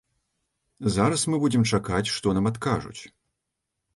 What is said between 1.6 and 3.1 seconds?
чакаць, што нам адкажуць.